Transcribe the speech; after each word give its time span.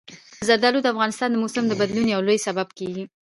زردالو 0.47 0.79
د 0.83 0.87
افغانستان 0.93 1.29
د 1.31 1.35
موسم 1.43 1.63
د 1.67 1.73
بدلون 1.81 2.07
یو 2.13 2.21
لوی 2.27 2.37
سبب 2.47 2.67
کېږي. 2.79 3.03